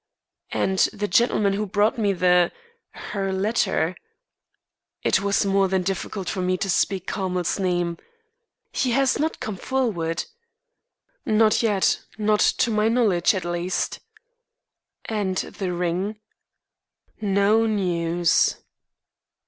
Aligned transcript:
"And 0.49 0.79
the 0.91 1.07
gentleman 1.07 1.53
who 1.53 1.67
brought 1.67 1.99
me 1.99 2.11
the 2.11 2.51
her 2.89 3.31
letter?" 3.31 3.95
It 5.03 5.21
was 5.21 5.45
more 5.45 5.67
than 5.67 5.83
difficult 5.83 6.27
for 6.27 6.41
me 6.41 6.57
to 6.57 6.71
speak 6.71 7.05
Carmel's 7.05 7.59
name. 7.59 7.97
"He 8.71 8.93
has 8.93 9.19
not 9.19 9.39
come 9.39 9.57
forward?" 9.57 10.25
"Not 11.23 11.61
yet; 11.61 12.01
not 12.17 12.39
to 12.39 12.71
my 12.71 12.89
knowledge, 12.89 13.35
at 13.35 13.45
least." 13.45 13.99
"And 15.05 15.37
the 15.37 15.71
ring?" 15.71 16.19
"No 17.21 17.67
news." 17.67 18.55